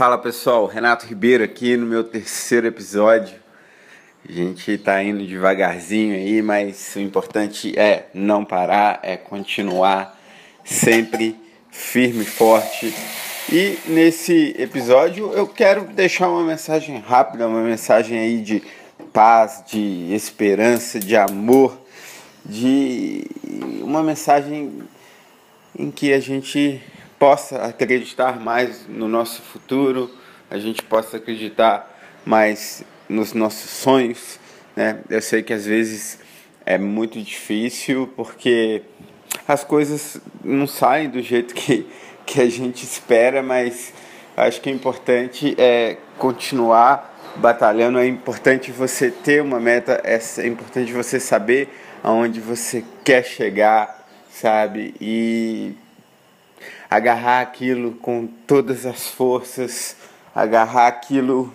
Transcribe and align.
Fala 0.00 0.16
pessoal, 0.16 0.64
Renato 0.64 1.04
Ribeiro 1.04 1.44
aqui 1.44 1.76
no 1.76 1.84
meu 1.84 2.02
terceiro 2.02 2.66
episódio. 2.66 3.36
A 4.26 4.32
gente 4.32 4.78
tá 4.78 5.02
indo 5.02 5.26
devagarzinho 5.26 6.14
aí, 6.14 6.40
mas 6.40 6.96
o 6.96 7.00
importante 7.00 7.78
é 7.78 8.06
não 8.14 8.42
parar, 8.42 9.00
é 9.02 9.18
continuar 9.18 10.18
sempre 10.64 11.36
firme 11.70 12.22
e 12.22 12.24
forte. 12.24 12.94
E 13.52 13.78
nesse 13.88 14.56
episódio 14.58 15.34
eu 15.34 15.46
quero 15.46 15.84
deixar 15.88 16.30
uma 16.30 16.44
mensagem 16.44 16.98
rápida, 16.98 17.46
uma 17.46 17.60
mensagem 17.60 18.18
aí 18.18 18.40
de 18.40 18.62
paz, 19.12 19.62
de 19.70 20.14
esperança, 20.14 20.98
de 20.98 21.14
amor, 21.14 21.78
de 22.42 23.26
uma 23.82 24.02
mensagem 24.02 24.80
em 25.78 25.90
que 25.90 26.10
a 26.10 26.20
gente 26.20 26.82
possa 27.20 27.66
acreditar 27.66 28.40
mais 28.40 28.86
no 28.88 29.06
nosso 29.06 29.42
futuro, 29.42 30.10
a 30.50 30.58
gente 30.58 30.82
possa 30.82 31.18
acreditar 31.18 31.86
mais 32.24 32.82
nos 33.06 33.34
nossos 33.34 33.70
sonhos. 33.70 34.40
Né? 34.74 35.00
Eu 35.10 35.20
sei 35.20 35.42
que 35.42 35.52
às 35.52 35.66
vezes 35.66 36.18
é 36.64 36.78
muito 36.78 37.20
difícil 37.20 38.10
porque 38.16 38.80
as 39.46 39.62
coisas 39.62 40.18
não 40.42 40.66
saem 40.66 41.10
do 41.10 41.20
jeito 41.20 41.54
que, 41.54 41.86
que 42.24 42.40
a 42.40 42.48
gente 42.48 42.84
espera, 42.84 43.42
mas 43.42 43.92
acho 44.34 44.58
que 44.62 44.70
é 44.70 44.72
importante 44.72 45.54
é 45.58 45.98
continuar 46.16 47.36
batalhando, 47.36 47.98
é 47.98 48.06
importante 48.06 48.72
você 48.72 49.10
ter 49.10 49.42
uma 49.42 49.60
meta, 49.60 50.00
é 50.04 50.46
importante 50.46 50.90
você 50.90 51.20
saber 51.20 51.68
aonde 52.02 52.40
você 52.40 52.82
quer 53.04 53.22
chegar, 53.24 54.08
sabe? 54.30 54.94
E 54.98 55.76
agarrar 56.88 57.40
aquilo 57.40 57.92
com 57.92 58.26
todas 58.46 58.86
as 58.86 59.08
forças, 59.08 59.96
agarrar 60.34 60.88
aquilo 60.88 61.52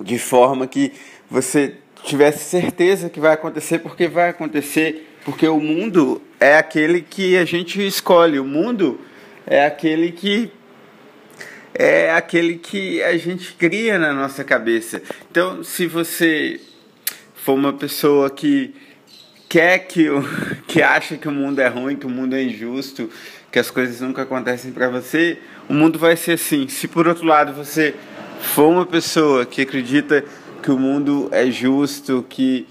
de 0.00 0.18
forma 0.18 0.66
que 0.66 0.92
você 1.30 1.76
tivesse 2.04 2.44
certeza 2.44 3.10
que 3.10 3.18
vai 3.18 3.32
acontecer, 3.32 3.78
porque 3.80 4.06
vai 4.06 4.30
acontecer, 4.30 5.08
porque 5.24 5.48
o 5.48 5.58
mundo 5.58 6.22
é 6.38 6.56
aquele 6.56 7.02
que 7.02 7.36
a 7.36 7.44
gente 7.44 7.84
escolhe, 7.84 8.38
o 8.38 8.44
mundo 8.44 9.00
é 9.46 9.64
aquele 9.64 10.12
que 10.12 10.50
é 11.78 12.10
aquele 12.10 12.56
que 12.56 13.02
a 13.02 13.16
gente 13.18 13.52
cria 13.52 13.98
na 13.98 14.12
nossa 14.12 14.42
cabeça. 14.42 15.02
Então, 15.30 15.62
se 15.62 15.86
você 15.86 16.58
for 17.34 17.52
uma 17.52 17.72
pessoa 17.72 18.30
que 18.30 18.74
quer 19.48 19.80
que, 19.80 20.06
que 20.66 20.82
acha 20.82 21.16
que 21.16 21.28
o 21.28 21.32
mundo 21.32 21.60
é 21.60 21.68
ruim, 21.68 21.96
que 21.96 22.06
o 22.06 22.10
mundo 22.10 22.34
é 22.34 22.42
injusto, 22.42 23.10
que 23.56 23.60
as 23.60 23.70
coisas 23.70 24.02
nunca 24.02 24.20
acontecem 24.20 24.70
para 24.70 24.90
você, 24.90 25.38
o 25.66 25.72
mundo 25.72 25.98
vai 25.98 26.14
ser 26.14 26.32
assim. 26.32 26.68
Se 26.68 26.86
por 26.86 27.08
outro 27.08 27.24
lado 27.24 27.54
você 27.54 27.94
for 28.38 28.68
uma 28.68 28.84
pessoa 28.84 29.46
que 29.46 29.62
acredita 29.62 30.22
que 30.62 30.70
o 30.70 30.78
mundo 30.78 31.30
é 31.32 31.50
justo, 31.50 32.22
que 32.28 32.66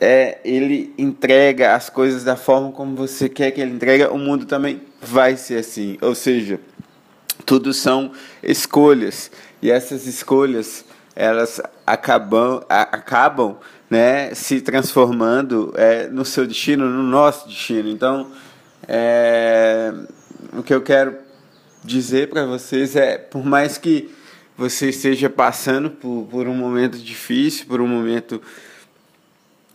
é, 0.00 0.40
ele 0.44 0.92
entrega 0.98 1.76
as 1.76 1.88
coisas 1.88 2.24
da 2.24 2.34
forma 2.34 2.72
como 2.72 2.96
você 2.96 3.28
quer 3.28 3.52
que 3.52 3.60
ele 3.60 3.70
entregue, 3.70 4.02
o 4.06 4.18
mundo 4.18 4.44
também 4.44 4.82
vai 5.00 5.36
ser 5.36 5.58
assim. 5.58 5.96
Ou 6.02 6.16
seja, 6.16 6.58
tudo 7.46 7.72
são 7.72 8.10
escolhas 8.42 9.30
e 9.62 9.70
essas 9.70 10.08
escolhas 10.08 10.84
elas 11.14 11.60
acabam, 11.86 12.60
acabam 12.68 13.56
né, 13.88 14.34
se 14.34 14.60
transformando 14.60 15.72
é, 15.76 16.08
no 16.08 16.24
seu 16.24 16.44
destino, 16.44 16.90
no 16.90 17.04
nosso 17.04 17.46
destino. 17.46 17.88
Então, 17.88 18.32
é, 18.88 19.92
o 20.52 20.62
que 20.62 20.74
eu 20.74 20.82
quero 20.82 21.16
dizer 21.84 22.28
para 22.28 22.44
vocês 22.44 22.96
é, 22.96 23.18
por 23.18 23.44
mais 23.44 23.78
que 23.78 24.12
você 24.56 24.90
esteja 24.90 25.28
passando 25.28 25.90
por, 25.90 26.26
por 26.30 26.46
um 26.46 26.54
momento 26.54 26.98
difícil, 26.98 27.66
por 27.66 27.80
um 27.80 27.86
momento 27.86 28.40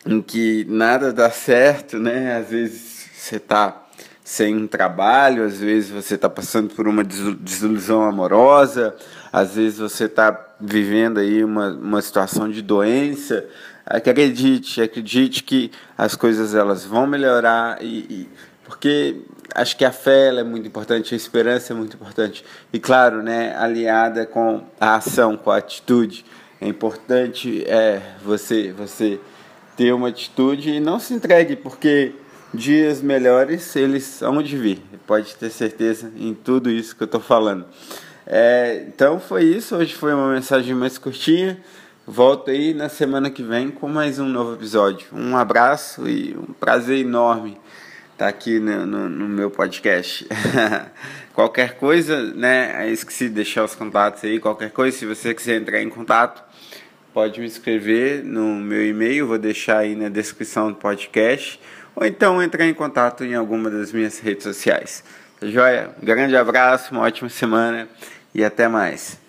em 0.06 0.22
que 0.22 0.66
nada 0.70 1.12
dá 1.12 1.30
certo, 1.30 2.00
né? 2.00 2.38
Às 2.38 2.50
vezes 2.50 3.10
você 3.14 3.36
está 3.38 3.84
sem 4.24 4.68
trabalho, 4.68 5.44
às 5.44 5.60
vezes 5.60 5.90
você 5.90 6.16
está 6.16 6.30
passando 6.30 6.74
por 6.74 6.88
uma 6.88 7.04
desilusão 7.04 8.04
amorosa, 8.04 8.96
às 9.32 9.56
vezes 9.56 9.80
você 9.80 10.06
está 10.06 10.48
vivendo 10.60 11.20
aí 11.20 11.44
uma, 11.44 11.70
uma 11.72 12.02
situação 12.02 12.50
de 12.50 12.62
doença. 12.62 13.46
Acredite, 13.86 14.82
acredite 14.82 15.44
que 15.44 15.72
as 15.98 16.16
coisas 16.16 16.54
elas 16.54 16.86
vão 16.86 17.08
melhorar 17.08 17.82
e, 17.82 18.00
e 18.10 18.30
porque 18.68 19.22
acho 19.56 19.78
que 19.78 19.86
a 19.86 19.92
fé 19.92 20.28
é 20.28 20.44
muito 20.44 20.68
importante, 20.68 21.14
a 21.14 21.18
esperança 21.18 21.72
é 21.72 21.76
muito 21.76 21.96
importante. 21.96 22.44
E 22.72 22.78
claro, 22.78 23.24
né, 23.24 23.56
aliada 23.58 24.26
com 24.26 24.62
a 24.80 24.96
ação, 24.96 25.38
com 25.38 25.50
a 25.50 25.58
atitude. 25.58 26.26
É 26.60 26.68
importante 26.68 27.64
é, 27.66 28.02
você, 28.24 28.74
você 28.74 29.20
ter 29.78 29.94
uma 29.94 30.10
atitude 30.10 30.72
e 30.72 30.80
não 30.82 31.00
se 31.00 31.14
entregue, 31.14 31.56
porque 31.56 32.12
dias 32.54 33.02
melhores 33.02 33.74
eles 33.76 34.04
são 34.04 34.44
de 34.44 34.58
vir. 34.58 34.82
Pode 35.06 35.36
ter 35.36 35.50
certeza 35.50 36.12
em 36.18 36.34
tudo 36.34 36.70
isso 36.70 36.94
que 36.94 37.04
eu 37.04 37.06
estou 37.06 37.22
falando. 37.22 37.66
É, 38.26 38.84
então 38.86 39.18
foi 39.18 39.44
isso. 39.44 39.78
Hoje 39.78 39.94
foi 39.96 40.14
uma 40.14 40.34
mensagem 40.34 40.76
mais 40.76 40.98
curtinha. 40.98 41.58
Volto 42.06 42.52
aí 42.52 42.74
na 42.74 42.90
semana 42.90 43.30
que 43.30 43.44
vem 43.44 43.70
com 43.70 43.88
mais 43.88 44.20
um 44.20 44.28
novo 44.28 44.56
episódio. 44.56 45.08
Um 45.14 45.38
abraço 45.38 46.08
e 46.08 46.36
um 46.36 46.54
prazer 46.54 47.00
enorme 47.00 47.58
tá 48.18 48.28
aqui 48.28 48.60
no, 48.60 48.86
no, 48.86 49.08
no 49.08 49.28
meu 49.30 49.52
podcast. 49.52 50.28
qualquer 51.34 51.76
coisa, 51.76 52.34
né? 52.34 52.90
Esqueci 52.90 53.30
de 53.30 53.36
deixar 53.36 53.64
os 53.64 53.76
contatos 53.76 54.24
aí. 54.24 54.40
Qualquer 54.40 54.72
coisa, 54.72 54.98
se 54.98 55.06
você 55.06 55.34
quiser 55.34 55.62
entrar 55.62 55.82
em 55.82 55.90
contato, 55.90 56.44
pode 57.14 57.40
me 57.40 57.46
escrever 57.46 58.24
no 58.24 58.56
meu 58.56 58.86
e-mail. 58.86 59.28
Vou 59.28 59.38
deixar 59.38 59.80
aí 59.80 59.96
na 59.96 60.10
descrição 60.10 60.70
do 60.70 60.76
podcast. 60.76 61.60
Ou 61.96 62.06
então 62.06 62.42
entrar 62.42 62.66
em 62.66 62.74
contato 62.74 63.24
em 63.24 63.36
alguma 63.36 63.70
das 63.70 63.92
minhas 63.94 64.20
redes 64.20 64.44
sociais. 64.44 65.04
Tá 65.40 65.46
joia? 65.46 65.92
Um 66.02 66.06
grande 66.06 66.36
abraço, 66.36 66.92
uma 66.92 67.04
ótima 67.04 67.30
semana 67.30 67.88
e 68.34 68.44
até 68.44 68.68
mais. 68.68 69.27